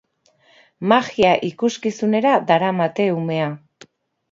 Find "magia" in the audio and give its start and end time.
0.91-1.33